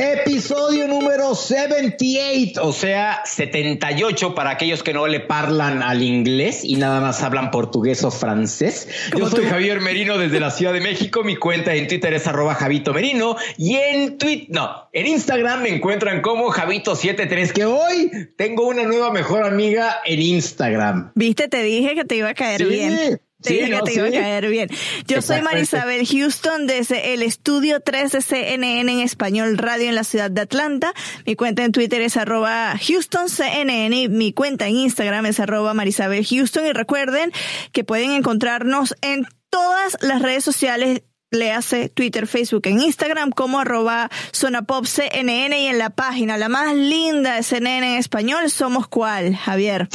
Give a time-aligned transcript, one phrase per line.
[0.00, 6.76] Episodio número 78, o sea, 78 para aquellos que no le parlan al inglés y
[6.76, 8.88] nada más hablan portugués o francés.
[9.14, 11.22] Yo soy Javier Merino desde la Ciudad de México.
[11.22, 15.68] Mi cuenta en Twitter es arroba Javito Merino y en Twitter, no, en Instagram me
[15.68, 21.12] encuentran como Javito73, que hoy tengo una nueva mejor amiga en Instagram.
[21.14, 23.20] Viste, te dije que te iba a caer Sí, bien.
[23.42, 24.68] Te sí, dije no, que te iba a caer bien.
[25.06, 25.40] Yo soy.
[25.40, 30.42] Marisabel Houston desde el estudio 3 de CNN en español radio en la ciudad de
[30.42, 30.92] Atlanta.
[31.24, 36.26] Mi cuenta en Twitter es arroba HoustonCNN y mi cuenta en Instagram es arroba Marisabel
[36.26, 36.66] Houston.
[36.66, 37.32] Y recuerden
[37.72, 43.60] que pueden encontrarnos en todas las redes sociales le hace Twitter, Facebook, en Instagram como
[43.60, 48.50] arroba Zona Pop CNN y en la página, la más linda de CNN en español,
[48.50, 49.88] somos cuál, Javier.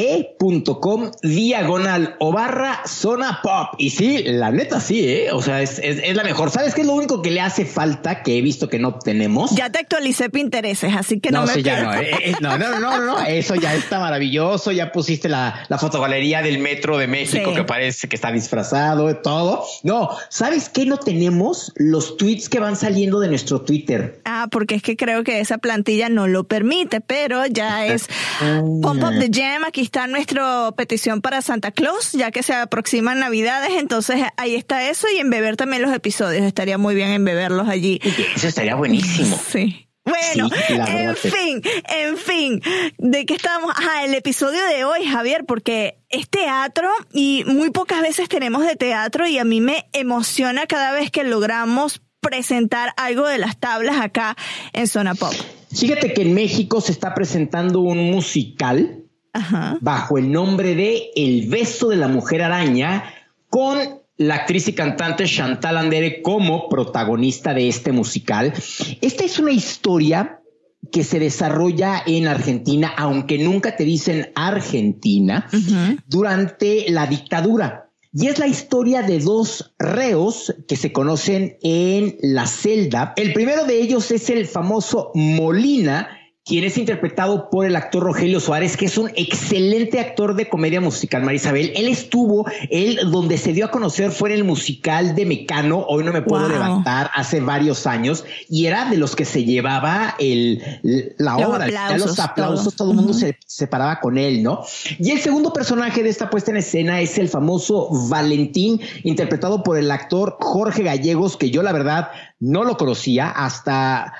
[0.00, 3.74] www.cnne.com diagonal o barra zona pop.
[3.78, 5.32] Y sí, la neta sí, ¿eh?
[5.32, 6.50] O sea, es, es, es la mejor.
[6.50, 9.50] ¿Sabes qué es lo único que le hace falta que he visto que no tenemos?
[9.54, 12.56] Ya te actualicé Pinterest, así que no, no, me sí, ya no, eh, eh, no,
[12.58, 14.72] no, no, no, no, eso ya está maravilloso.
[14.72, 17.56] Ya pusiste la, la fotogalería del metro de México Sí.
[17.56, 18.30] que parece que está
[18.70, 19.64] disfrazado, todo.
[19.82, 21.72] No, ¿sabes qué no tenemos?
[21.76, 24.20] Los tweets que van saliendo de nuestro Twitter.
[24.24, 29.02] Ah, porque es que creo que esa plantilla no lo permite, pero ya es Pump
[29.02, 29.64] Up the Jam.
[29.64, 33.72] Aquí está nuestra petición para Santa Claus, ya que se aproximan Navidades.
[33.78, 36.44] Entonces ahí está eso y en beber también los episodios.
[36.44, 38.00] Estaría muy bien en beberlos allí.
[38.34, 39.38] Eso estaría buenísimo.
[39.50, 39.89] Sí.
[40.10, 42.62] Bueno, Sí, en que- fin, en fin,
[42.98, 43.70] ¿de qué estábamos?
[43.76, 48.76] Ajá, el episodio de hoy, Javier, porque es teatro y muy pocas veces tenemos de
[48.76, 53.96] teatro y a mí me emociona cada vez que logramos presentar algo de las tablas
[54.00, 54.36] acá
[54.72, 55.32] en Zona Pop.
[55.74, 59.78] Fíjate que en México se está presentando un musical Ajá.
[59.80, 63.04] bajo el nombre de El beso de la mujer araña
[63.48, 68.52] con la actriz y cantante Chantal Andere como protagonista de este musical.
[69.00, 70.42] Esta es una historia
[70.92, 75.48] que se desarrolla en Argentina, aunque nunca te dicen Argentina,
[76.06, 77.88] durante la dictadura.
[78.12, 83.14] Y es la historia de dos reos que se conocen en la celda.
[83.16, 86.19] El primero de ellos es el famoso Molina,
[86.50, 90.80] quien es interpretado por el actor Rogelio Suárez, que es un excelente actor de comedia
[90.80, 91.70] musical, Marisabel.
[91.76, 96.02] Él estuvo, él donde se dio a conocer fue en el musical de Mecano, hoy
[96.02, 96.50] no me puedo Wow.
[96.50, 100.60] levantar, hace varios años, y era de los que se llevaba el,
[101.18, 102.90] la Los obra, ya aplausos, los aplausos, todo.
[102.90, 103.20] el mundo Ujú.
[103.20, 104.64] se separaba con él, ¿no?
[104.98, 109.78] Y el segundo personaje de esta puesta en escena es el famoso Valentín, interpretado por
[109.78, 112.08] el actor Jorge Gallegos, que yo la verdad
[112.40, 114.12] no lo conocía hasta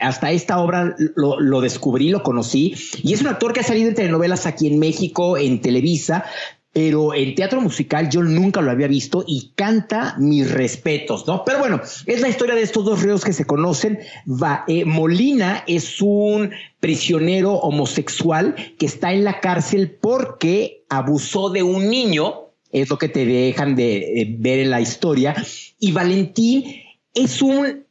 [0.00, 3.94] hasta esta obra lo, descubrí, lo conocí, y es un actor que ha salido en
[3.94, 6.24] telenovelas aquí en México, en Televisa,
[6.72, 11.44] pero en teatro musical yo nunca lo había visto y canta mis respetos, ¿no?
[11.44, 13.98] Pero bueno, es la historia de estos dos ríos que se conocen.
[14.68, 16.50] Eh, Molina es un
[16.80, 23.10] prisionero homosexual que está en la cárcel porque abusó de un niño, es lo que
[23.10, 25.34] te dejan de ver en la historia,
[25.78, 26.64] y Valentín
[27.14, 27.81] es un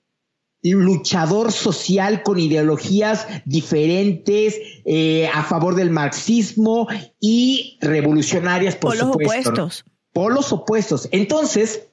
[0.63, 4.55] luchador social con ideologías diferentes
[4.85, 6.87] eh, a favor del marxismo
[7.19, 9.49] y revolucionarias por Polos supuesto.
[9.49, 9.85] opuestos.
[10.13, 11.09] Polos opuestos.
[11.11, 11.87] Entonces,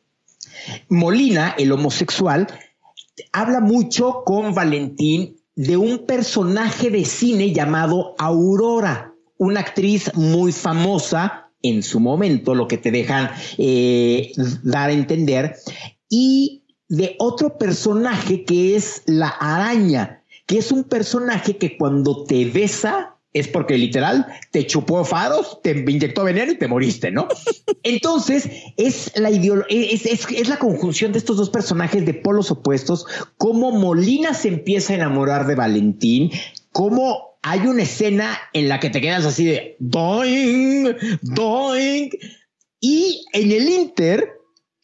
[0.88, 2.46] Molina, el homosexual,
[3.32, 11.50] habla mucho con Valentín de un personaje de cine llamado Aurora, una actriz muy famosa
[11.62, 14.32] en su momento, lo que te dejan eh,
[14.62, 15.56] dar a entender,
[16.08, 22.46] y de otro personaje que es la araña, que es un personaje que cuando te
[22.46, 27.28] besa es porque literal te chupó faros, te inyectó veneno y te moriste, ¿no?
[27.82, 33.06] Entonces es la es, es, la conjunción de estos dos personajes de polos opuestos,
[33.36, 36.30] cómo Molina se empieza a enamorar de Valentín,
[36.72, 42.10] cómo hay una escena en la que te quedas así de doing, doing,
[42.80, 44.37] y en el Inter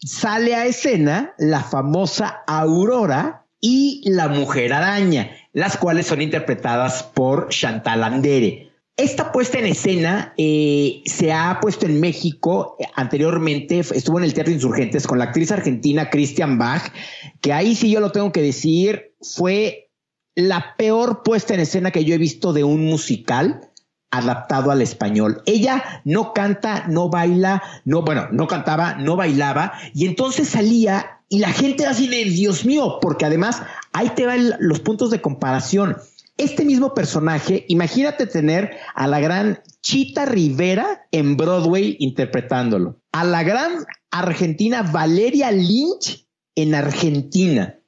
[0.05, 7.49] sale a escena la famosa Aurora y la Mujer Araña las cuales son interpretadas por
[7.49, 8.73] Chantal Andere.
[8.97, 14.35] Esta puesta en escena eh, se ha puesto en México eh, anteriormente, estuvo en el
[14.35, 16.93] Teatro Insurgentes con la actriz argentina Christian Bach,
[17.41, 19.91] que ahí sí yo lo tengo que decir, fue
[20.37, 23.71] la peor puesta en escena que yo he visto de un musical
[24.17, 25.43] adaptado al español.
[25.47, 31.39] Ella no canta, no baila, no, bueno, no cantaba, no bailaba, y entonces salía y
[31.39, 33.63] la gente así de Dios mío, porque además
[33.93, 35.97] ahí te van los puntos de comparación.
[36.37, 43.43] Este mismo personaje, imagínate tener a la gran Chita Rivera en Broadway interpretándolo, a la
[43.43, 47.79] gran argentina Valeria Lynch en Argentina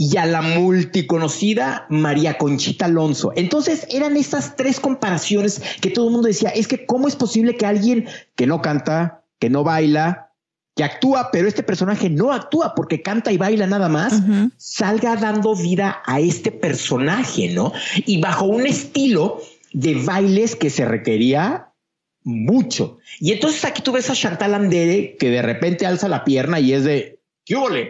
[0.00, 3.34] y a la multiconocida María Conchita Alonso.
[3.36, 7.54] Entonces eran estas tres comparaciones que todo el mundo decía, es que cómo es posible
[7.54, 10.32] que alguien que no canta, que no baila,
[10.74, 14.22] que actúa, pero este personaje no actúa porque canta y baila nada más,
[14.56, 17.74] salga dando vida a este personaje, ¿no?
[18.06, 19.42] Y bajo un estilo
[19.74, 21.74] de bailes que se requería
[22.22, 22.96] mucho.
[23.18, 26.72] Y entonces aquí tú ves a Chantal Andere que de repente alza la pierna y
[26.72, 27.19] es de,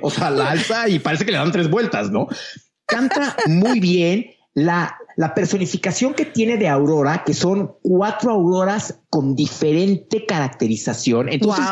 [0.02, 2.28] o sea, la alza y parece que le dan tres vueltas, ¿no?
[2.86, 9.36] Canta muy bien la, la personificación que tiene de Aurora, que son cuatro auroras con
[9.36, 11.28] diferente caracterización.
[11.28, 11.64] Entonces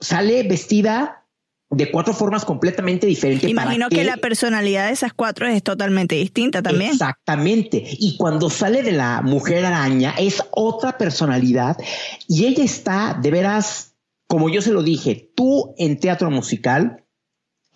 [0.00, 1.26] sale vestida
[1.70, 3.50] de cuatro formas completamente diferentes.
[3.50, 6.92] Imagino que, la personalidad de esas cuatro es totalmente distinta también.
[6.92, 7.82] Exactamente.
[7.98, 11.76] Y cuando sale de la mujer araña es otra personalidad
[12.28, 13.96] y ella está de veras,
[14.28, 17.04] como yo se lo dije, tú en teatro musical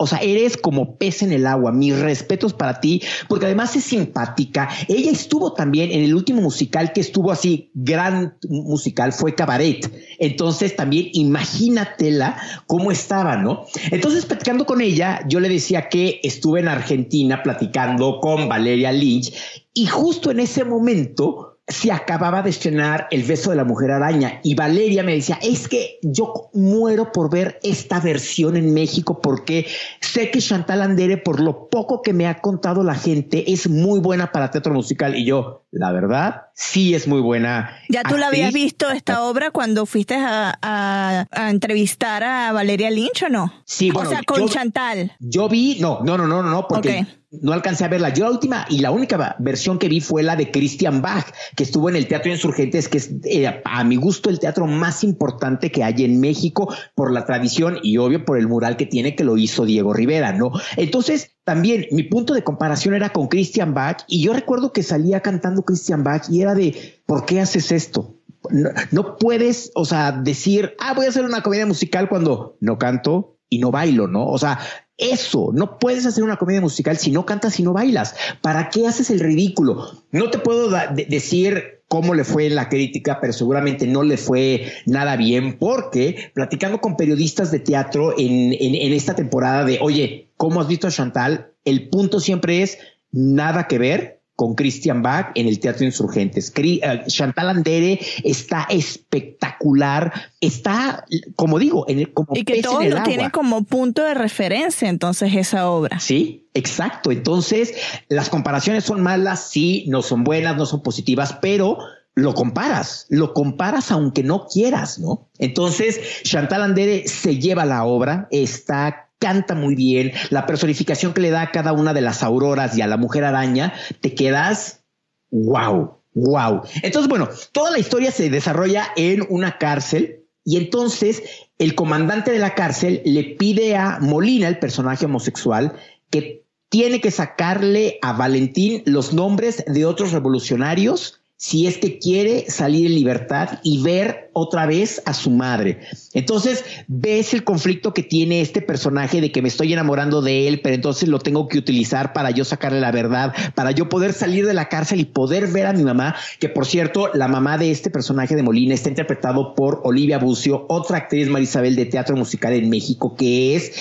[0.01, 1.71] o sea, eres como pez en el agua.
[1.71, 4.67] Mis respetos para ti, porque además es simpática.
[4.87, 9.91] Ella estuvo también en el último musical que estuvo así, gran musical, fue Cabaret.
[10.17, 13.65] Entonces también imagínatela cómo estaba, ¿no?
[13.91, 19.31] Entonces, platicando con ella, yo le decía que estuve en Argentina platicando con Valeria Lynch
[19.75, 24.39] y justo en ese momento se acababa de estrenar El beso de la mujer araña
[24.43, 29.67] y Valeria me decía, es que yo muero por ver esta versión en México porque
[29.99, 33.99] sé que Chantal Andere, por lo poco que me ha contado la gente, es muy
[33.99, 37.77] buena para teatro musical y yo, la verdad, sí es muy buena.
[37.89, 43.29] ¿Ya tú la habías visto esta obra cuando fuiste a, entrevistar a Valeria Lynch o
[43.29, 43.53] no?
[43.65, 44.09] Sí, bueno.
[44.09, 45.13] O sea, con Chantal.
[45.19, 48.09] Yo vi, no, no, no, no, no, porque no alcancé a verla.
[48.09, 51.25] Yo la última y la única versión que vi fue la de Christian Bach,
[51.55, 55.03] que estuvo en el Teatro Insurgentes, que es eh, a mi gusto el teatro más
[55.03, 59.15] importante que hay en México por la tradición y obvio por el mural que tiene
[59.15, 60.51] que lo hizo Diego Rivera, ¿no?
[60.75, 65.21] Entonces, también mi punto de comparación era con Christian Bach y yo recuerdo que salía
[65.21, 68.17] cantando Christian Bach y era de, ¿por qué haces esto?
[68.49, 72.77] No, no puedes, o sea, decir, ah, voy a hacer una comedia musical cuando no
[72.77, 74.25] canto, y no bailo, ¿no?
[74.27, 74.59] O sea,
[75.01, 78.15] eso, no puedes hacer una comedia musical si no cantas y no bailas.
[78.41, 79.91] ¿Para qué haces el ridículo?
[80.11, 80.69] No te puedo
[81.09, 86.31] decir cómo le fue en la crítica, pero seguramente no le fue nada bien, porque
[86.33, 90.91] platicando con periodistas de teatro en, en esta temporada de, oye, ¿cómo has visto a
[90.91, 91.51] Chantal?
[91.65, 92.77] El punto siempre es
[93.11, 96.51] nada que ver con Christian Bach en el Teatro Insurgentes.
[96.55, 103.03] Eh, Chantal Andere está espectacular, está, como digo, en el, como y que todo lo
[103.03, 105.99] tiene como punto de referencia entonces esa obra.
[105.99, 107.11] Sí, exacto.
[107.11, 107.73] Entonces
[108.09, 111.77] las comparaciones son malas, sí, no son buenas, no son positivas, pero
[112.15, 115.29] lo comparas, lo comparas aunque no quieras, ¿no?
[115.39, 121.29] Entonces, Chantal Andere se lleva la obra, está canta muy bien, la personificación que le
[121.29, 124.83] da a cada una de las auroras y a la mujer araña, te quedas
[125.29, 126.63] wow, wow.
[126.81, 131.21] Entonces, bueno, toda la historia se desarrolla en una cárcel y entonces
[131.59, 135.73] el comandante de la cárcel le pide a Molina, el personaje homosexual,
[136.09, 142.45] que tiene que sacarle a Valentín los nombres de otros revolucionarios si es que quiere
[142.51, 145.79] salir en libertad y ver otra vez a su madre.
[146.13, 150.61] Entonces ves el conflicto que tiene este personaje de que me estoy enamorando de él,
[150.61, 154.45] pero entonces lo tengo que utilizar para yo sacarle la verdad, para yo poder salir
[154.45, 157.71] de la cárcel y poder ver a mi mamá, que por cierto, la mamá de
[157.71, 162.53] este personaje de Molina está interpretado por Olivia Bucio, otra actriz Marisabel de teatro musical
[162.53, 163.73] en México, que es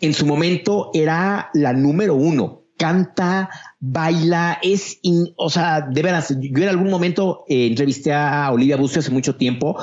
[0.00, 5.00] en su momento era la número uno canta, baila, es,
[5.36, 9.36] o sea, de veras, yo en algún momento eh, entrevisté a Olivia Busto hace mucho
[9.36, 9.76] tiempo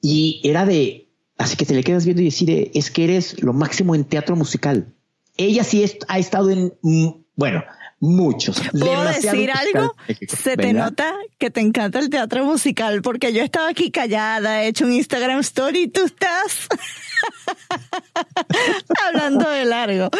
[0.00, 3.52] y era de, así que te le quedas viendo y decir, es que eres lo
[3.52, 4.94] máximo en teatro musical.
[5.36, 7.62] Ella sí ha estado en, mm, bueno,
[8.00, 8.60] Muchos.
[8.70, 9.96] ¿Puedo decir algo?
[10.28, 14.68] Se te nota que te encanta el teatro musical porque yo estaba aquí callada, he
[14.68, 16.68] hecho un Instagram story y tú estás
[19.06, 20.10] hablando de largo.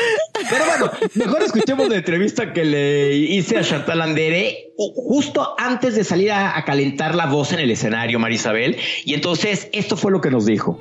[0.51, 6.05] Pero bueno, mejor escuchemos la entrevista que le hice a Chantal Andere justo antes de
[6.05, 8.77] salir a, a calentar la voz en el escenario, Marisabel.
[9.05, 10.79] Y entonces esto fue lo que nos dijo.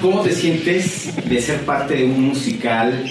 [0.00, 3.04] ¿Cómo te sientes de ser parte de un musical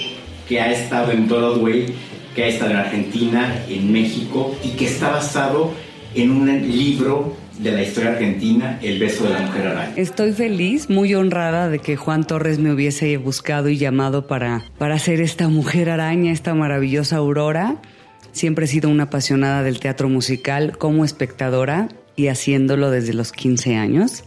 [0.47, 1.93] que ha estado en Broadway,
[2.37, 5.73] que ha estado en Argentina, en México y que está basado
[6.13, 9.93] en un libro de la historia argentina, El beso de la mujer araña.
[9.95, 14.99] Estoy feliz, muy honrada de que Juan Torres me hubiese buscado y llamado para, para
[14.99, 17.77] ser esta mujer araña, esta maravillosa aurora.
[18.33, 23.77] Siempre he sido una apasionada del teatro musical como espectadora y haciéndolo desde los 15
[23.77, 24.23] años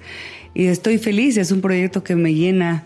[0.53, 2.85] y estoy feliz, es un proyecto que me llena,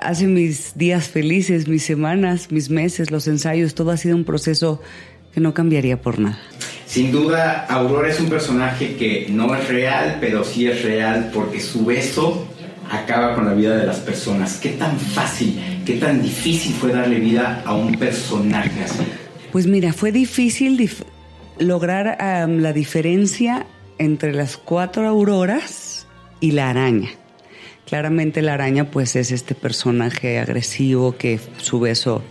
[0.00, 4.80] hace mis días felices, mis semanas, mis meses, los ensayos, todo ha sido un proceso
[5.32, 6.38] que no cambiaría por nada.
[6.86, 11.60] Sin duda, Aurora es un personaje que no es real, pero sí es real porque
[11.60, 12.46] su beso
[12.90, 14.58] acaba con la vida de las personas.
[14.58, 19.02] ¿Qué tan fácil, qué tan difícil fue darle vida a un personaje así?
[19.50, 20.88] Pues mira, fue difícil
[21.58, 22.16] lograr
[22.48, 23.66] la diferencia
[23.98, 26.06] entre las cuatro auroras
[26.40, 27.10] y la araña.
[27.86, 32.22] Claramente la araña pues es este personaje agresivo que su beso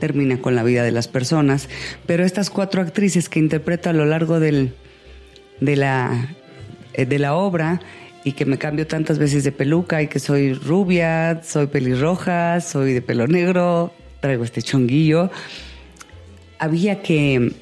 [0.00, 1.68] termina con la vida de las personas,
[2.06, 4.74] pero estas cuatro actrices que interpreto a lo largo del,
[5.60, 6.34] de, la,
[6.94, 7.80] eh, de la obra
[8.24, 12.92] y que me cambio tantas veces de peluca y que soy rubia, soy pelirroja, soy
[12.92, 15.30] de pelo negro, traigo este chonguillo,
[16.58, 17.52] había que,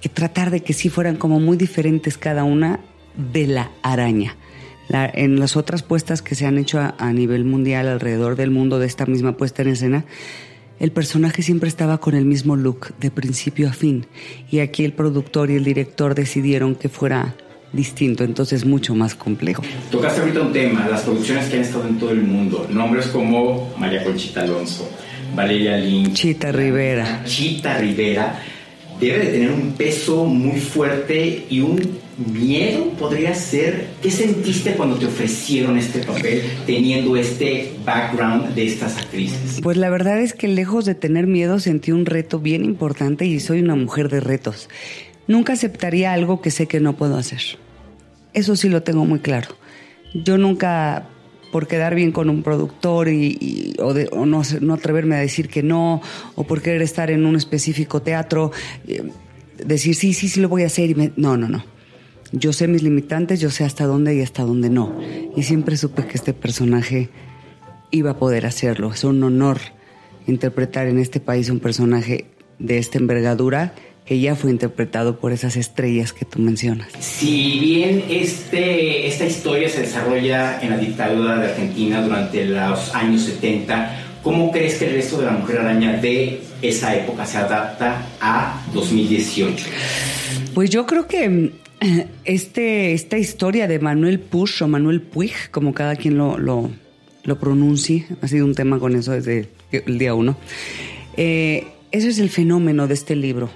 [0.00, 2.80] que tratar de que sí fueran como muy diferentes cada una
[3.16, 4.36] de la araña
[4.92, 8.86] en las otras puestas que se han hecho a, nivel mundial alrededor del mundo de
[8.86, 10.04] esta misma puesta en escena,
[10.78, 14.06] el personaje siempre estaba con el mismo look de principio a fin
[14.50, 17.34] y aquí el productor y el director decidieron que fuera
[17.72, 19.62] distinto, entonces mucho más complejo.
[19.90, 23.72] Tocaste ahorita un tema, las producciones que han estado en todo el mundo, nombres como
[23.78, 24.90] María Conchita Alonso,
[25.34, 27.22] Valeria Lynch, Chita Rivera.
[27.24, 28.38] Chita Rivera
[29.06, 33.88] debe de tener un peso muy fuerte y un miedo podría ser.
[34.00, 39.60] ¿Qué sentiste cuando te ofrecieron este papel teniendo este background de estas actrices?
[39.62, 43.40] Pues la verdad es que lejos de tener miedo sentí un reto bien importante y
[43.40, 44.68] soy una mujer de retos.
[45.26, 47.40] Nunca aceptaría algo que sé que no puedo hacer.
[48.34, 49.48] Eso sí lo tengo muy claro.
[50.14, 51.08] Yo nunca
[51.52, 53.92] por quedar bien con un productor y, o,
[54.26, 56.00] no, no, atreverme a decir que no,
[56.34, 58.50] o por querer estar en un específico teatro,
[58.88, 59.02] eh,
[59.64, 60.90] decir sí, sí, sí lo voy a hacer.
[60.90, 61.64] Y no, no, no.
[62.32, 64.98] Yo sé mis limitantes, yo sé hasta dónde y hasta dónde no.
[65.36, 67.10] Y siempre supe que este personaje
[67.90, 68.90] iba a poder hacerlo.
[68.90, 69.58] Es un honor
[70.26, 72.26] interpretar en este país un personaje
[72.58, 76.88] de esta envergadura que ya fue interpretado por esas estrellas que tú mencionas.
[76.98, 83.22] Si bien este, esta historia se desarrolla en la dictadura de Argentina durante los años
[83.22, 88.06] 70, ¿cómo crees que el resto de la Mujer Araña de esa época se adapta
[88.20, 89.66] a 2018?
[90.54, 95.74] Pues yo creo que eh, este, esta historia de Manuel Push o Manuel Puig, como
[95.74, 96.70] cada quien lo, lo,
[97.22, 100.36] lo pronuncie, ha sido un tema con eso desde el día uno.
[101.16, 103.50] Eh, eso es el fenómeno de este libro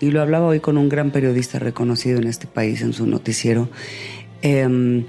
[0.00, 3.68] y lo hablaba hoy con un gran periodista reconocido en este país en su noticiero,
[4.42, 5.06] em,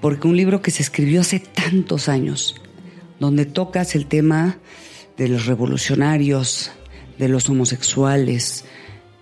[0.00, 2.60] porque un libro que se escribió hace tantos años,
[3.18, 4.58] donde tocas el tema
[5.16, 6.72] de los revolucionarios,
[7.18, 8.64] de los homosexuales,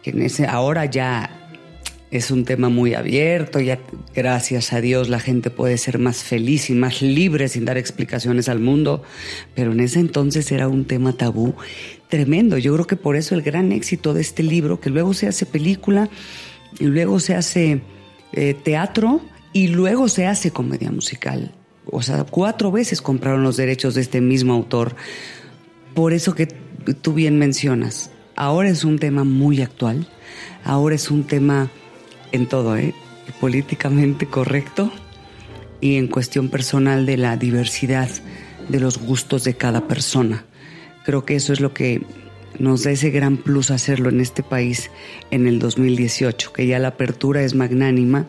[0.03, 1.38] que en ese, ahora ya
[2.11, 3.79] es un tema muy abierto, ya
[4.15, 8.49] gracias a Dios la gente puede ser más feliz y más libre sin dar explicaciones
[8.49, 9.03] al mundo,
[9.55, 11.55] pero en ese entonces era un tema tabú
[12.09, 12.57] tremendo.
[12.57, 15.45] Yo creo que por eso el gran éxito de este libro, que luego se hace
[15.45, 16.09] película,
[16.79, 17.81] y luego se hace
[18.33, 19.21] eh, teatro
[19.53, 21.53] y luego se hace comedia musical.
[21.87, 24.95] O sea, cuatro veces compraron los derechos de este mismo autor.
[25.95, 30.07] Por eso que tú bien mencionas, ahora es un tema muy actual,
[30.65, 31.71] ahora es un tema
[32.33, 32.95] en todo, ¿eh?
[33.41, 34.91] políticamente correcto
[35.81, 38.09] y en cuestión personal de la diversidad
[38.69, 40.45] de los gustos de cada persona.
[41.05, 42.03] Creo que eso es lo que
[42.59, 44.91] nos da ese gran plus hacerlo en este país
[45.31, 48.27] en el 2018, que ya la apertura es magnánima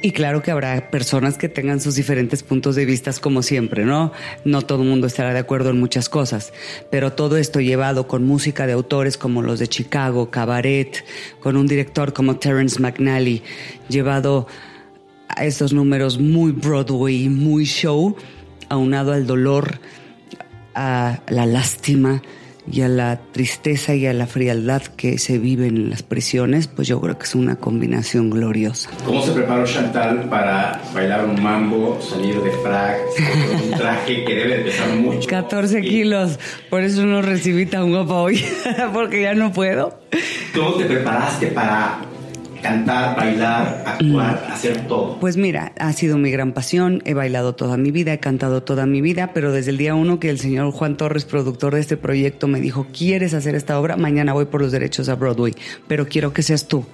[0.00, 4.12] Y claro que habrá personas que tengan sus diferentes puntos de vista, como siempre, ¿no?
[4.44, 6.52] No todo el mundo estará de acuerdo en muchas cosas,
[6.88, 11.04] pero todo esto llevado con música de autores como los de Chicago, Cabaret,
[11.40, 13.42] con un director como Terence McNally,
[13.88, 14.46] llevado
[15.28, 18.14] a estos números muy Broadway, muy show,
[18.68, 19.80] aunado al dolor,
[20.76, 22.22] a la lástima,
[22.70, 26.88] y a la tristeza y a la frialdad que se viven en las prisiones, pues
[26.88, 28.90] yo creo que es una combinación gloriosa.
[29.04, 32.98] ¿Cómo se preparó Chantal para bailar un mambo, salir de frac,
[33.64, 35.28] un traje que debe pesar mucho?
[35.28, 36.38] 14 kilos,
[36.70, 38.44] por eso no recibí tan guapa hoy,
[38.92, 40.00] porque ya no puedo.
[40.54, 42.00] ¿Cómo te preparaste para
[42.62, 44.52] cantar, bailar, actuar, mm.
[44.52, 45.18] hacer todo?
[45.20, 48.86] Pues mira, ha sido mi gran pasión, he bailado toda mi vida, he cantado toda
[48.86, 51.96] mi vida, pero desde el día uno que el señor Juan Torres, productor de este
[51.96, 53.96] proyecto, me dijo, ¿quieres hacer esta obra?
[53.96, 55.54] Mañana voy por los derechos a Broadway,
[55.86, 56.84] pero quiero que seas tú.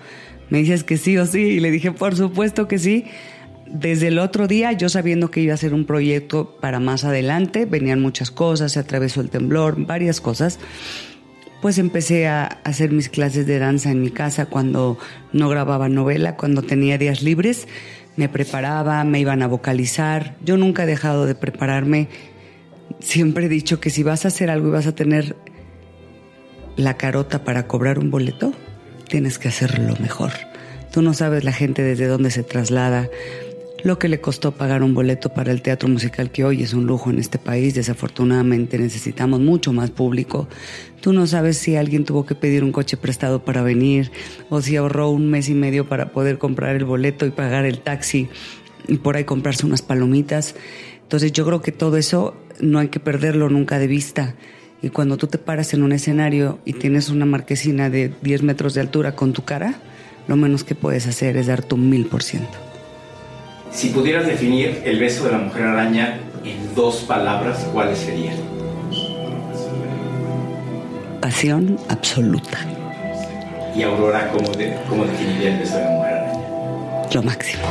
[0.50, 3.06] Me dices que sí o sí, y le dije, por supuesto que sí.
[3.66, 7.64] Desde el otro día, yo sabiendo que iba a ser un proyecto para más adelante,
[7.64, 10.58] venían muchas cosas, se atravesó el temblor, varias cosas
[11.64, 14.98] pues empecé a hacer mis clases de danza en mi casa cuando
[15.32, 17.68] no grababa novela, cuando tenía días libres.
[18.16, 20.36] Me preparaba, me iban a vocalizar.
[20.44, 22.08] Yo nunca he dejado de prepararme.
[23.00, 25.36] Siempre he dicho que si vas a hacer algo y vas a tener
[26.76, 28.52] la carota para cobrar un boleto,
[29.08, 30.32] tienes que hacerlo mejor.
[30.92, 33.08] Tú no sabes la gente desde dónde se traslada,
[33.84, 36.86] lo que le costó pagar un boleto para el teatro musical que hoy es un
[36.86, 37.74] lujo en este país.
[37.74, 40.48] Desafortunadamente necesitamos mucho más público.
[41.02, 44.10] Tú no sabes si alguien tuvo que pedir un coche prestado para venir
[44.48, 47.80] o si ahorró un mes y medio para poder comprar el boleto y pagar el
[47.80, 48.28] taxi
[48.88, 50.54] y por ahí comprarse unas palomitas.
[51.02, 54.34] Entonces yo creo que todo eso no hay que perderlo nunca de vista.
[54.80, 58.72] Y cuando tú te paras en un escenario y tienes una marquesina de 10 metros
[58.72, 59.74] de altura con tu cara,
[60.26, 62.73] lo menos que puedes hacer es dar tu mil por ciento.
[63.74, 68.36] Si pudieras definir el beso de la mujer araña en dos palabras, ¿cuáles serían?
[71.20, 72.58] Pasión absoluta.
[73.74, 74.48] ¿Y Aurora cómo,
[74.88, 77.08] cómo definiría el beso de la mujer araña?
[77.12, 77.64] Lo máximo.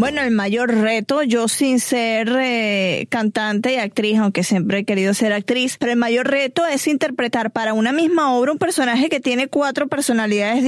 [0.00, 5.12] Bueno, el mayor reto, yo sin ser eh, cantante y actriz, aunque siempre he querido
[5.12, 9.20] ser actriz, pero el mayor reto es interpretar para una misma obra un personaje que
[9.20, 10.64] tiene cuatro personalidades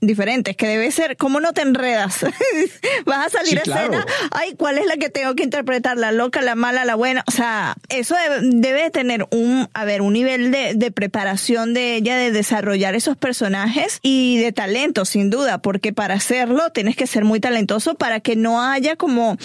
[0.00, 2.26] diferentes, que debe ser, ¿cómo no te enredas?
[3.06, 5.96] Vas a salir a escena, ay, ¿cuál es la que tengo que interpretar?
[5.96, 7.22] ¿La loca, la mala, la buena?
[7.28, 12.16] O sea, eso debe, tener un, a ver, un nivel de, de preparación de ella,
[12.16, 17.24] de desarrollar esos personajes y de talento, sin duda, porque para hacerlo tienes que ser
[17.24, 19.36] muy talentoso para que no haya haya como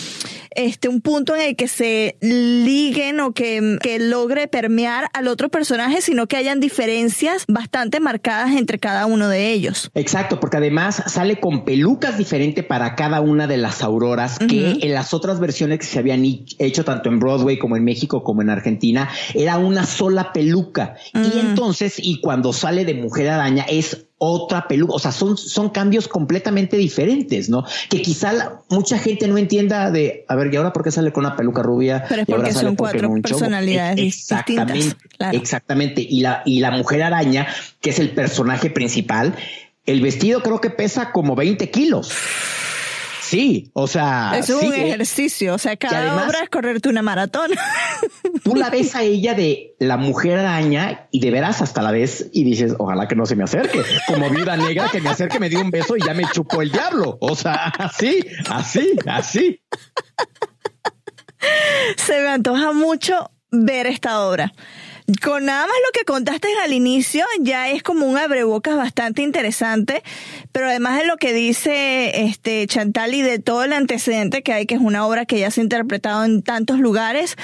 [0.51, 5.49] este un punto en el que se liguen o que, que logre permear al otro
[5.49, 9.91] personaje, sino que hayan diferencias bastante marcadas entre cada uno de ellos.
[9.93, 14.93] Exacto, porque además sale con pelucas diferentes para cada una de las auroras que en
[14.93, 18.49] las otras versiones que se habían hecho tanto en Broadway como en México como en
[18.49, 20.95] Argentina era una sola peluca.
[21.13, 25.69] Y entonces, y cuando sale de Mujer Araña es otra peluca, o sea, son, son
[25.69, 27.65] cambios completamente diferentes, ¿no?
[27.89, 31.25] Que quizá mucha gente no entienda de, a ver, ¿y ahora por qué sale con
[31.25, 32.05] una peluca rubia?
[32.09, 35.33] Pero es porque son cuatro personalidades exactamente, distintas.
[35.33, 37.47] Exactamente, y la, y la mujer araña,
[37.79, 39.35] que es el personaje principal,
[39.85, 42.11] el vestido creo que pesa como 20 kilos.
[43.27, 44.37] Sí, o sea.
[44.37, 47.51] Es un ejercicio, o sea, cada obra es correrte una maratón.
[48.43, 52.29] Tú la ves a ella de la mujer araña y de veras hasta la ves
[52.31, 53.81] y dices, ojalá que no se me acerque.
[54.07, 56.71] Como vida negra que me acerque, me dio un beso y ya me chupó el
[56.71, 57.17] diablo.
[57.19, 59.61] O sea, así, así, así.
[61.97, 64.53] Se me antoja mucho ver esta obra.
[65.23, 70.03] Con nada más lo que contaste al inicio, ya es como un abrebocas bastante interesante,
[70.51, 74.65] pero además de lo que dice este Chantal y de todo el antecedente que hay,
[74.65, 77.37] que es una obra que ya se ha interpretado en tantos lugares,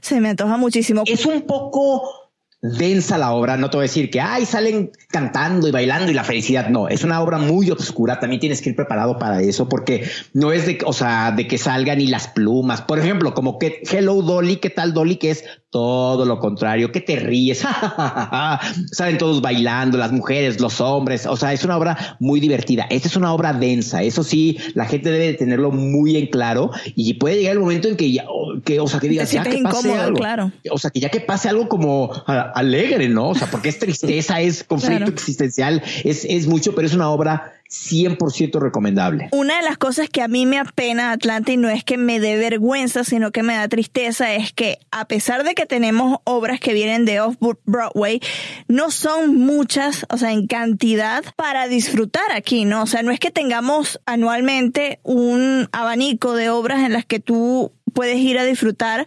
[0.00, 1.02] se me antoja muchísimo.
[1.06, 2.19] Es un poco
[2.62, 6.14] densa la obra, no te voy a decir que ay salen cantando y bailando y
[6.14, 9.66] la felicidad, no, es una obra muy oscura, también tienes que ir preparado para eso
[9.68, 13.58] porque no es de, o sea, de que salgan ni las plumas, por ejemplo, como
[13.58, 15.16] que Hello Dolly, ¿qué tal Dolly?
[15.16, 17.64] Que es todo lo contrario, que te ríes,
[18.92, 23.08] salen todos bailando, las mujeres, los hombres, o sea, es una obra muy divertida, esta
[23.08, 27.36] es una obra densa, eso sí, la gente debe tenerlo muy en claro y puede
[27.36, 28.24] llegar el momento en que ya,
[28.64, 30.52] que, o sea, que digas, ya que pase algo, claro.
[30.70, 32.10] o sea, que ya que pase algo como
[32.54, 33.30] alegre, ¿no?
[33.30, 37.54] O sea, porque es tristeza, es conflicto existencial, es, es mucho, pero es una obra
[37.70, 39.28] 100% recomendable.
[39.30, 42.18] Una de las cosas que a mí me apena Atlanta y no es que me
[42.18, 46.58] dé vergüenza, sino que me da tristeza es que a pesar de que tenemos obras
[46.58, 48.20] que vienen de Off Broadway,
[48.66, 52.82] no son muchas, o sea, en cantidad para disfrutar aquí, ¿no?
[52.82, 57.72] O sea, no es que tengamos anualmente un abanico de obras en las que tú
[57.90, 59.06] puedes ir a disfrutar.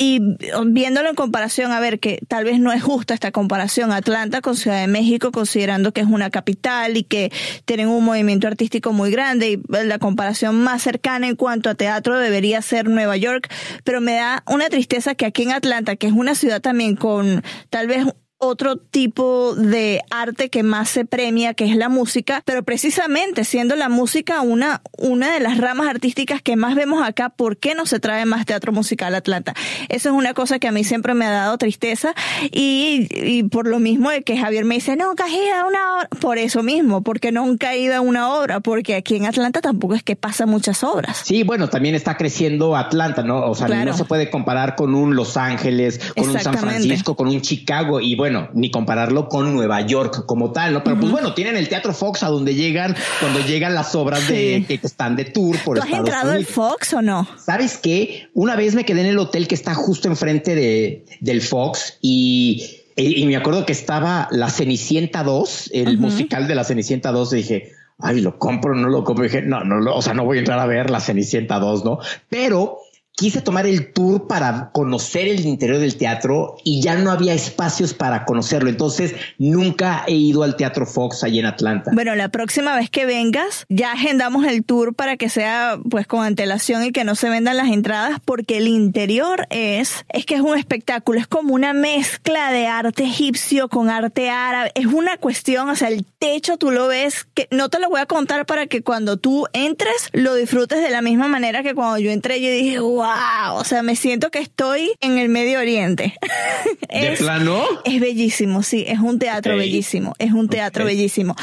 [0.00, 0.20] Y
[0.66, 4.54] viéndolo en comparación, a ver, que tal vez no es justa esta comparación, Atlanta con
[4.54, 7.32] Ciudad de México, considerando que es una capital y que
[7.64, 12.16] tienen un movimiento artístico muy grande y la comparación más cercana en cuanto a teatro
[12.16, 16.12] debería ser Nueva York, pero me da una tristeza que aquí en Atlanta, que es
[16.12, 18.04] una ciudad también con tal vez
[18.38, 23.74] otro tipo de arte que más se premia, que es la música, pero precisamente siendo
[23.74, 27.84] la música una, una de las ramas artísticas que más vemos acá, ¿por qué no
[27.84, 29.54] se trae más teatro musical a Atlanta?
[29.88, 32.14] Eso es una cosa que a mí siempre me ha dado tristeza
[32.52, 35.96] y, y por lo mismo de que Javier me dice, no, has ido a una
[35.96, 39.60] obra, por eso mismo, porque nunca he ido a una obra, porque aquí en Atlanta
[39.60, 41.22] tampoco es que pasa muchas obras.
[41.24, 43.46] Sí, bueno, también está creciendo Atlanta, ¿no?
[43.46, 47.28] O sea, no se puede comparar con un Los Ángeles, con un San Francisco, con
[47.28, 50.84] un Chicago y bueno, bueno, ni compararlo con Nueva York como tal, ¿no?
[50.84, 54.64] Pero pues bueno, tienen el Teatro Fox a donde llegan cuando llegan las obras de
[54.68, 57.26] que están de tour por ¿Tú has entrado al Fox o no?
[57.38, 58.28] ¿Sabes qué?
[58.34, 62.84] Una vez me quedé en el hotel que está justo enfrente de, del Fox y
[63.00, 67.36] y, me acuerdo que estaba La Cenicienta 2, el musical de La Cenicienta 2, y
[67.36, 69.24] dije, ay, lo compro, no lo compro.
[69.24, 71.84] Y dije, no, no, o sea, no voy a entrar a ver La Cenicienta 2,
[71.84, 72.00] ¿no?
[72.28, 72.78] Pero
[73.18, 77.92] quise tomar el tour para conocer el interior del teatro y ya no había espacios
[77.92, 78.70] para conocerlo.
[78.70, 81.90] Entonces nunca he ido al Teatro Fox allí en Atlanta.
[81.92, 86.24] Bueno, la próxima vez que vengas, ya agendamos el tour para que sea pues con
[86.24, 90.40] antelación y que no se vendan las entradas porque el interior es, es que es
[90.40, 94.70] un espectáculo, es como una mezcla de arte egipcio con arte árabe.
[94.76, 98.00] Es una cuestión, o sea, el techo tú lo ves, que no te lo voy
[98.00, 101.98] a contar para que cuando tú entres lo disfrutes de la misma manera que cuando
[101.98, 103.07] yo entré yo dije, wow,
[103.52, 106.14] o sea, me siento que estoy en el Medio Oriente.
[106.92, 107.62] ¿De plano?
[107.84, 111.36] Es bellísimo, sí, es un teatro bellísimo, es un teatro bellísimo.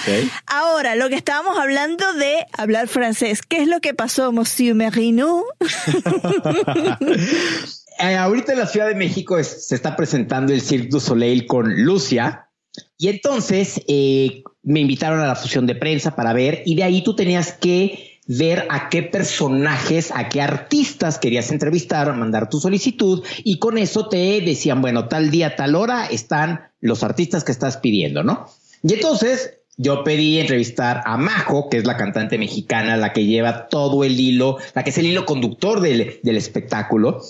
[0.47, 5.43] Ahora, lo que estábamos hablando de hablar francés, ¿qué es lo que pasó, Monsieur Merino?
[7.97, 11.85] Eh, ahorita en la Ciudad de México se está presentando el Cirque du Soleil con
[11.85, 12.49] Lucia.
[12.97, 17.03] Y entonces eh, me invitaron a la fusión de prensa para ver, y de ahí
[17.03, 23.23] tú tenías que ver a qué personajes, a qué artistas querías entrevistar, mandar tu solicitud
[23.43, 27.77] y con eso te decían, bueno, tal día, tal hora están los artistas que estás
[27.77, 28.47] pidiendo, ¿no?
[28.83, 33.67] Y entonces yo pedí entrevistar a Majo, que es la cantante mexicana, la que lleva
[33.67, 37.21] todo el hilo, la que es el hilo conductor del, del espectáculo.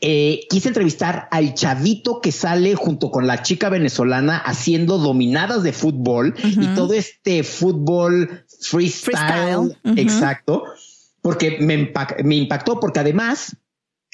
[0.00, 5.72] Eh, quise entrevistar al chavito que sale junto con la chica venezolana haciendo dominadas de
[5.72, 10.64] fútbol y todo este fútbol freestyle, exacto,
[11.22, 11.92] porque me,
[12.24, 13.56] me impactó porque además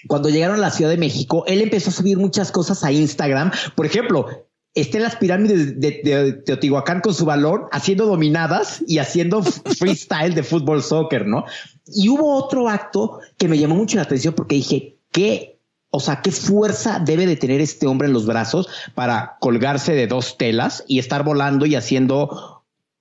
[0.07, 3.51] cuando llegaron a la Ciudad de México, él empezó a subir muchas cosas a Instagram.
[3.75, 4.27] Por ejemplo,
[4.75, 9.43] está en las pirámides de, Teotihuacán con su balón haciendo dominadas y haciendo
[9.79, 11.45] freestyle de fútbol soccer, ¿no?
[11.87, 15.55] Y hubo otro acto que me llamó mucho la atención porque dije, ¿qué
[15.97, 20.09] o sea, ¿qué fuerza debe de tener este hombre en los brazos para colgarse de
[20.09, 22.54] dos telas y estar volando y haciendo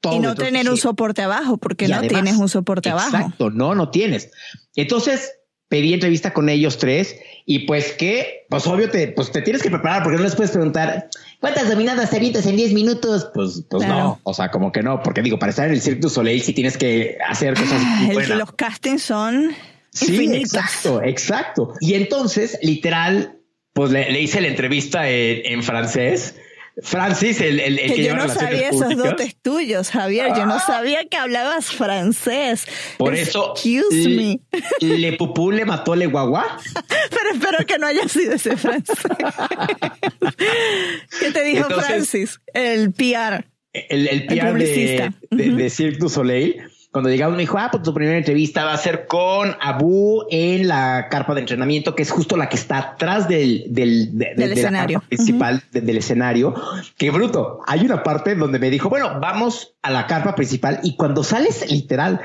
[0.03, 0.15] todo?
[0.15, 3.15] Y no tener un soporte abajo, porque no tienes un soporte abajo.
[3.15, 4.29] Exacto, no, no tienes.
[4.75, 5.31] Entonces,
[5.69, 9.69] pedí entrevista con ellos tres y pues que, pues obvio, te, pues te tienes que
[9.69, 13.29] preparar porque no les puedes preguntar cuántas dominadas te avientas en 10 minutos.
[13.33, 16.01] Pues, pues no, o sea, como que no, porque digo, para estar en el Cirque
[16.01, 17.81] du Soleil sí tienes que hacer cosas.
[17.83, 19.55] Ah, los castings son
[19.93, 21.73] Sí, exacto, exacto.
[21.79, 23.37] Y entonces, literal,
[23.73, 26.35] pues le, hice la entrevista en, francés.
[26.81, 30.29] Francis, el, el, que, yo no sabía esos dotes tuyos, Javier.
[30.35, 30.63] Yo no ah.
[30.65, 32.65] sabía que hablabas francés.
[32.97, 34.39] Por eso, Excuse me.
[34.79, 36.57] le pupú le mató le guagua.
[37.09, 38.97] Pero espero que no haya sido ese francés.
[41.19, 42.41] ¿Qué te dijo Francis?
[42.53, 43.45] El PR.
[43.71, 47.91] El, el PR de, de Cirque du Soleil cuando llegamos me dijo, ah, pues tu
[47.91, 52.37] primera entrevista va a ser con Abu en la carpa de entrenamiento, que es justo
[52.37, 56.53] la que está atrás del, del, escenario principal del escenario.
[56.95, 57.61] Qué bruto.
[57.65, 61.69] Hay una parte donde me dijo, bueno, vamos a la carpa principal y cuando sales
[61.71, 62.21] literal,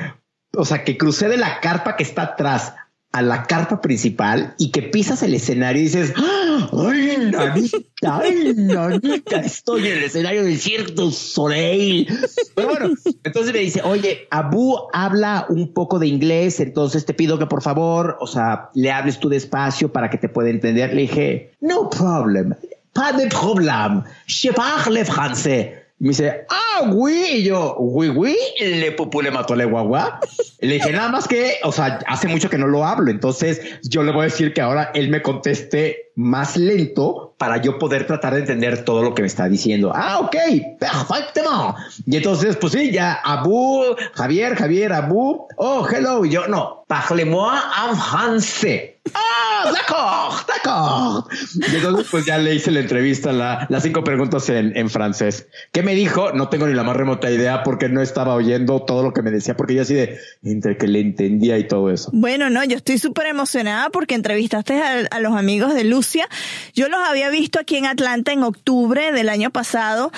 [0.54, 2.74] o sea, que crucé de la carpa que está atrás
[3.12, 8.18] a la carpa principal y que pisas el escenario y dices, ¡ay, nanita!
[8.20, 9.40] ¡ay, nanita!
[9.40, 12.06] Estoy en el escenario del du Soleil.
[12.54, 12.90] Pero bueno,
[13.24, 17.62] entonces me dice, oye, Abu habla un poco de inglés, entonces te pido que por
[17.62, 20.92] favor, o sea, le hables tú despacio para que te pueda entender.
[20.94, 22.54] Le dije, no problem
[22.98, 25.72] pas de problème, je parle français.
[26.00, 30.20] Me dice, ah, oui, y yo, oui, oui, le pupu le mató le guagua.
[30.60, 34.04] le dije, nada más que, o sea, hace mucho que no lo hablo, entonces yo
[34.04, 38.34] le voy a decir que ahora él me conteste más lento para yo poder tratar
[38.34, 39.92] de entender todo lo que me está diciendo.
[39.94, 40.36] Ah, ok,
[40.78, 41.74] perfecto.
[42.06, 47.58] Y entonces, pues sí, ya, Abu, Javier, Javier, Abu, oh, hello, y yo, no, parlez-moi
[47.90, 48.97] en.
[49.14, 51.24] Ah, d'accord, d'accord.
[51.54, 55.46] Y entonces, pues ya le hice la entrevista, la, las cinco preguntas en, en, francés.
[55.72, 56.32] ¿Qué me dijo?
[56.32, 59.30] No tengo ni la más remota idea porque no estaba oyendo todo lo que me
[59.30, 62.10] decía, porque yo así de entre que le entendía y todo eso.
[62.12, 66.28] Bueno, no, yo estoy súper emocionada porque entrevistaste a, a los amigos de Lucia.
[66.74, 70.12] Yo los había visto aquí en Atlanta en octubre del año pasado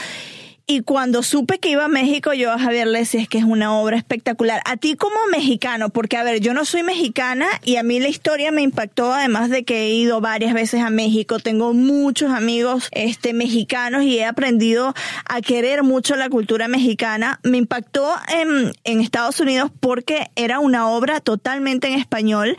[0.70, 3.44] y cuando supe que iba a México, yo a Javier le decía, es que es
[3.44, 4.62] una obra espectacular.
[4.64, 8.06] A ti como mexicano, porque a ver, yo no soy mexicana y a mí la
[8.06, 11.40] historia me impactó, además de que he ido varias veces a México.
[11.40, 14.94] Tengo muchos amigos este, mexicanos y he aprendido
[15.28, 17.40] a querer mucho la cultura mexicana.
[17.42, 22.56] Me impactó en, en Estados Unidos porque era una obra totalmente en español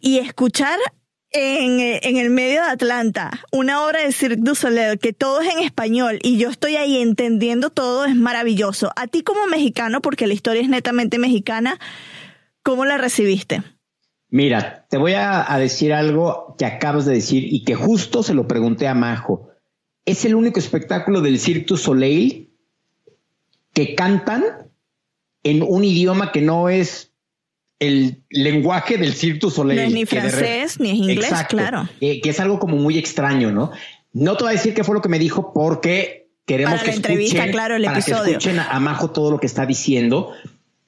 [0.00, 0.80] y escuchar
[1.34, 5.52] en, en, el medio de Atlanta, una obra de Cirque du Soleil, que todo es
[5.52, 8.92] en español y yo estoy ahí entendiendo todo, es maravilloso.
[8.96, 11.78] A ti como mexicano, porque la historia es netamente mexicana,
[12.62, 13.62] ¿cómo la recibiste?
[14.30, 18.34] Mira, te voy a, a decir algo que acabas de decir y que justo se
[18.34, 19.50] lo pregunté a Majo.
[20.04, 22.52] Es el único espectáculo del Cirque du Soleil
[23.72, 24.44] que cantan
[25.42, 27.13] en un idioma que no es
[27.86, 29.80] el lenguaje del Cirque du Soleil.
[29.80, 31.88] No es ni francés ni es inglés, Exacto, claro.
[32.00, 33.70] Eh, que es algo como muy extraño, ¿no?
[34.12, 36.90] No te voy a decir qué fue lo que me dijo porque queremos para que
[36.90, 38.24] la entrevista, escuchen, claro, el para episodio.
[38.24, 40.32] que escuchen a Majo todo lo que está diciendo.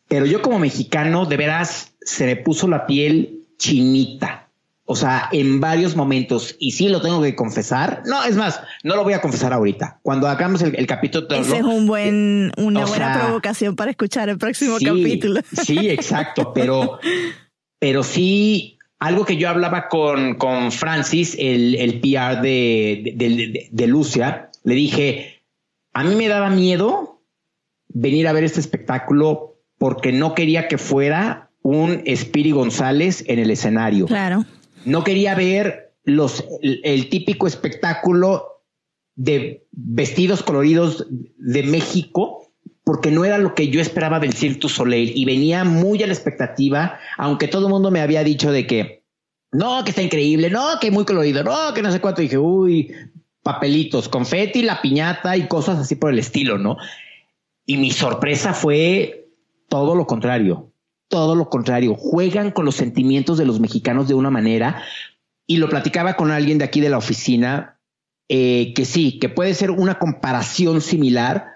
[0.09, 4.46] Pero yo como mexicano, de veras, se me puso la piel chinita.
[4.89, 8.03] O sea, en varios momentos, y sí lo tengo que confesar.
[8.07, 9.99] No, es más, no lo voy a confesar ahorita.
[10.03, 11.27] Cuando hagamos el, el capítulo.
[11.31, 15.41] Ese es un buen, una o buena sea, provocación para escuchar el próximo sí, capítulo.
[15.65, 16.53] Sí, exacto.
[16.55, 17.01] Pero,
[17.81, 23.69] pero sí, algo que yo hablaba con, con Francis, el, el PR de, de, de,
[23.71, 25.43] de Lucia, le dije,
[25.93, 27.23] a mí me daba miedo
[27.89, 33.51] venir a ver este espectáculo porque no quería que fuera un Spiri González en el
[33.51, 34.07] escenario.
[34.07, 34.45] Claro.
[34.87, 38.63] No quería ver los, el, típico espectáculo
[39.17, 42.53] de vestidos coloridos de México,
[42.85, 46.07] porque no era lo que yo esperaba del Cirque du Soleil y venía muy a
[46.07, 49.05] la expectativa, aunque todo el mundo me había dicho de que
[49.51, 52.23] no, que está increíble, no, que muy colorido, no, que no sé cuánto.
[52.23, 52.95] dije, uy,
[53.43, 56.77] papelitos, confeti, la piñata y cosas así por el estilo, ¿no?
[57.65, 59.29] Y mi sorpresa fue
[59.69, 60.73] todo lo contrario,
[61.09, 61.95] todo lo contrario.
[61.95, 64.83] Juegan con los sentimientos de los mexicanos de una manera
[65.47, 67.79] y lo platicaba con alguien de aquí de la oficina
[68.29, 71.47] eh, que sí, que puede ser una comparación similar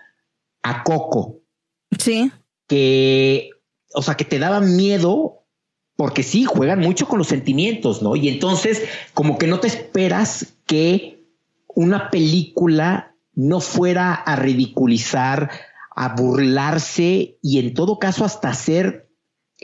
[0.62, 1.40] a Coco,
[1.98, 2.30] Sí.
[2.68, 3.50] que,
[3.92, 5.40] o sea, que te daba miedo
[5.96, 8.14] porque sí, juegan mucho con los sentimientos, ¿no?
[8.16, 11.26] Y entonces, como que no te esperas que
[11.66, 15.50] una película no fuera a ridiculizar,
[15.94, 19.09] a burlarse y en todo caso hasta hacer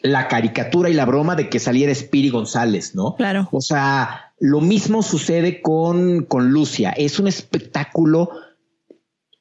[0.03, 3.15] la caricatura y la broma de que saliera Spiri González, ¿no?
[3.17, 3.49] Claro.
[3.53, 6.91] O sea, lo mismo sucede con, con Lucia.
[6.91, 8.31] Es un espectáculo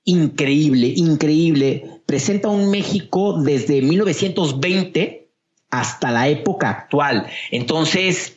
[0.03, 2.01] increíble, increíble.
[2.05, 5.29] Presenta un México desde 1920
[5.71, 7.27] hasta la época actual.
[7.51, 8.35] Entonces,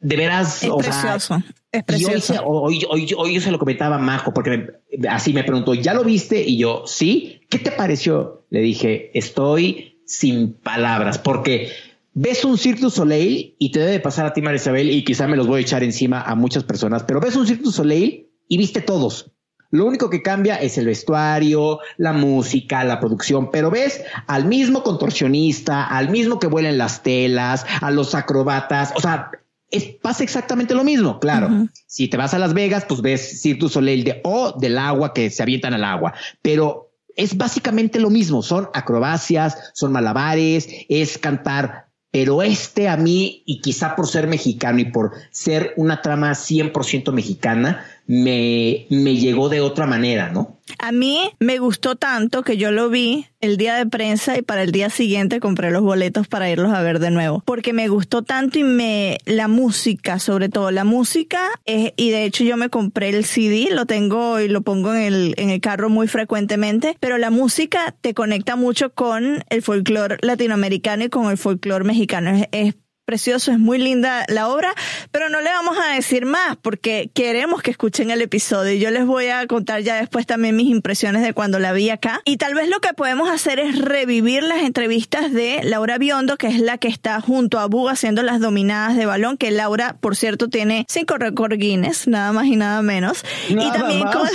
[0.00, 1.34] de veras, Es o sea, precioso.
[1.36, 2.32] Es y hoy, precioso.
[2.34, 5.74] se- hoy, hoy- hoy yo se lo comentaba a Majo, porque me- así me preguntó,
[5.74, 6.42] ¿ya lo viste?
[6.42, 8.46] Y yo, sí, ¿qué te pareció?
[8.50, 11.70] Le dije, estoy sin palabras, porque
[12.14, 15.28] ves un Cirque du Soleil y te debe pasar a ti, María Isabel, y quizá
[15.28, 18.26] me los voy a echar encima a muchas personas, pero ves un Cirque du Soleil
[18.48, 19.32] y viste todos.
[19.70, 24.82] Lo único que cambia es el vestuario, la música, la producción, pero ves al mismo
[24.82, 29.30] contorsionista, al mismo que vuela en las telas, a los acrobatas, o sea,
[29.70, 31.68] es, pasa exactamente lo mismo, claro.
[31.86, 35.12] Si te vas a Las Vegas, pues ves Cirque du Soleil de, o del agua
[35.12, 36.87] que se avientan al agua, pero
[37.18, 43.60] es básicamente lo mismo, son acrobacias, son malabares, es cantar, pero este a mí, y
[43.60, 49.60] quizá por ser mexicano y por ser una trama 100% mexicana, me, me llegó de
[49.60, 50.57] otra manera, ¿no?
[50.78, 54.62] A mí me gustó tanto que yo lo vi el día de prensa y para
[54.62, 57.42] el día siguiente compré los boletos para irlos a ver de nuevo.
[57.44, 62.24] Porque me gustó tanto y me, la música, sobre todo la música, es- y de
[62.24, 65.60] hecho yo me compré el CD, lo tengo y lo pongo en el, en el
[65.60, 71.30] carro muy frecuentemente, pero la música te conecta mucho con el folclore latinoamericano y con
[71.30, 72.30] el folclore mexicano.
[72.52, 72.74] Es,
[73.08, 74.74] precioso, es muy linda la obra,
[75.10, 78.74] pero no le vamos a decir más porque queremos que escuchen el episodio.
[78.74, 82.20] Yo les voy a contar ya después también mis impresiones de cuando la vi acá.
[82.26, 86.48] Y tal vez lo que podemos hacer es revivir las entrevistas de Laura Biondo, que
[86.48, 90.14] es la que está junto a Bu haciendo las dominadas de balón, que Laura, por
[90.14, 93.24] cierto, tiene cinco récord Guinness, nada más y nada menos.
[93.48, 94.28] y también con,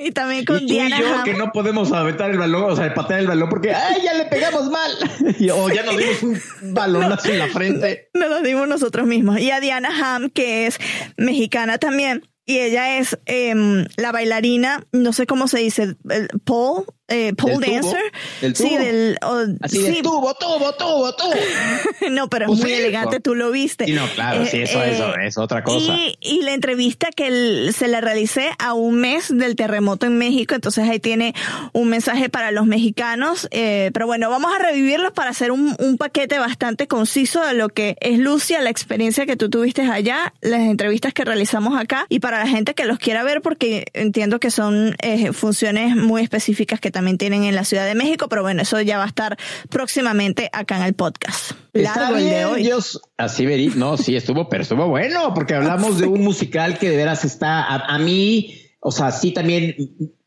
[0.00, 3.26] y también con Diana yo, que no podemos aventar el balón, o sea, patear el
[3.26, 4.92] balón porque ¡ay, ya le pegamos mal!
[5.52, 6.40] o ya nos dimos un
[6.74, 7.97] balonazo en la frente.
[8.14, 9.40] Nos lo dimos nosotros mismos.
[9.40, 10.78] Y a Diana Ham, que es
[11.16, 15.96] mexicana también, y ella es em, la bailarina, no sé cómo se dice,
[16.44, 18.12] Paul, eh, pole dancer.
[18.54, 19.18] Sí, del.
[19.60, 20.02] Así sí.
[20.02, 21.32] tubo, tubo, tubo, tubo.
[22.10, 23.86] no, pero es muy elegante, tú lo viste.
[23.86, 25.92] Sí, no, claro, sí, eso, eh, eso es otra cosa.
[25.92, 30.54] Y, y la entrevista que se le realicé a un mes del terremoto en México,
[30.54, 31.34] entonces ahí tiene
[31.72, 33.48] un mensaje para los mexicanos.
[33.50, 37.68] Eh, pero bueno, vamos a revivirlos para hacer un, un paquete bastante conciso de lo
[37.68, 42.20] que es Lucia, la experiencia que tú tuviste allá, las entrevistas que realizamos acá y
[42.20, 46.80] para la gente que los quiera ver, porque entiendo que son eh, funciones muy específicas
[46.80, 49.38] que también tienen en la Ciudad de México, pero bueno, eso ya va a estar
[49.70, 51.52] próximamente acá en el podcast.
[51.72, 52.70] Largo el de hoy.
[53.16, 56.96] así verí, no, sí estuvo, pero estuvo bueno, porque hablamos de un musical que de
[56.96, 59.76] veras está a, mí, o sea, sí también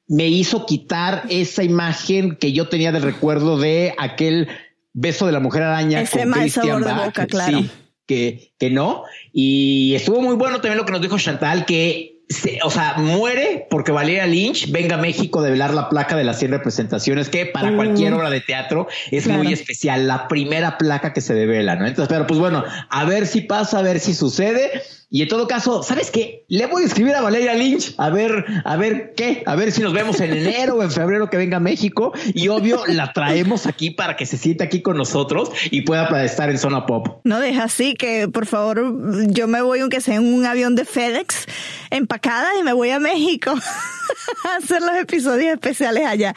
[0.08, 4.48] me hizo quitar esa imagen que yo tenía del recuerdo de aquel
[4.94, 7.60] beso de la mujer araña Ese con Christian de boca, claro.
[7.60, 7.72] Sí,
[8.06, 9.04] que, que no.
[9.34, 12.21] Y estuvo muy bueno también lo que nos dijo Chantal, que
[12.64, 16.40] o sea, muere porque Valeria Lynch venga a México de velar la placa de las
[16.40, 21.22] 100 representaciones, que para cualquier obra de teatro es muy especial, la primera placa que
[21.22, 21.88] se devela, ¿no?
[21.88, 24.82] Entonces, pero pues bueno, a ver si pasa, a ver si sucede.
[25.14, 26.46] Y en todo caso, ¿sabes qué?
[26.48, 29.82] Le voy a escribir a Valeria Lynch a ver, a ver qué, a ver si
[29.82, 32.14] nos vemos en enero o en febrero que venga a México.
[32.34, 36.50] Y obvio, la traemos aquí para que se siente aquí con nosotros y pueda estar
[36.50, 37.20] en zona pop.
[37.26, 40.86] No deja así que, por favor, yo me voy aunque sea en un avión de
[40.86, 41.46] FedEx
[41.90, 43.52] empacada y me voy a México
[44.46, 46.34] a hacer los episodios especiales allá.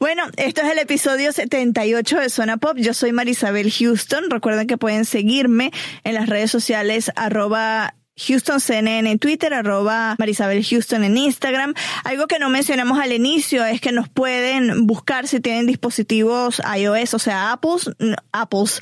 [0.00, 2.78] Bueno, esto es el episodio 78 de Zona Pop.
[2.78, 4.30] Yo soy Marisabel Houston.
[4.30, 5.70] Recuerden que pueden seguirme
[6.02, 11.74] en las redes sociales arroba Houston CNN en Twitter, arroba Marisabel Houston en Instagram.
[12.04, 17.14] Algo que no mencionamos al inicio es que nos pueden buscar si tienen dispositivos iOS,
[17.14, 17.90] o sea, Apples,
[18.32, 18.80] Apples,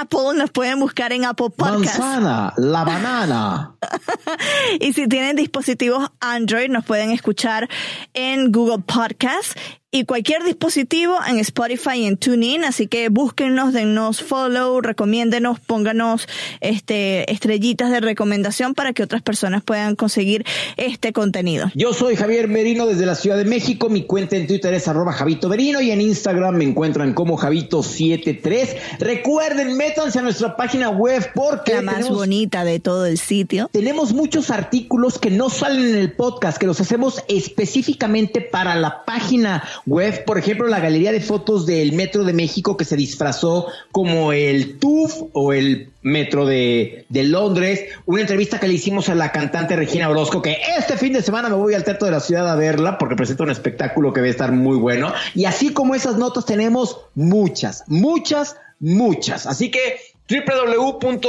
[0.00, 1.98] Apple nos pueden buscar en Apple Podcasts.
[1.98, 3.74] Manzana, la banana.
[4.80, 7.68] y si tienen dispositivos Android, nos pueden escuchar
[8.14, 9.56] en Google Podcasts
[9.96, 16.28] y cualquier dispositivo en Spotify y en TuneIn, así que búsquennos, dennos follow, recomiéndenos, pónganos
[16.60, 20.44] este estrellitas de recomendación para que otras personas puedan conseguir
[20.76, 21.70] este contenido.
[21.74, 25.14] Yo soy Javier Merino desde la Ciudad de México, mi cuenta en Twitter es arroba
[25.14, 28.98] Javito Merino y en Instagram me encuentran como Javito73.
[28.98, 33.70] Recuerden, métanse a nuestra página web porque la más bonita de todo el sitio.
[33.72, 39.04] Tenemos muchos artículos que no salen en el podcast, que los hacemos específicamente para la
[39.06, 43.68] página web, por ejemplo, la galería de fotos del Metro de México que se disfrazó
[43.92, 49.14] como el TUF o el Metro de, de, Londres, una entrevista que le hicimos a
[49.14, 52.20] la cantante Regina Orozco, que este fin de semana me voy al Teatro de la
[52.20, 55.12] Ciudad a verla porque presenta un espectáculo que va a estar muy bueno.
[55.34, 59.46] Y así como esas notas tenemos muchas, muchas, muchas.
[59.46, 61.26] Así que www.cnne.com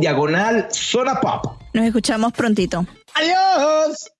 [0.00, 1.46] diagonal zona pop.
[1.72, 2.84] Nos escuchamos prontito.
[3.14, 4.10] Adiós.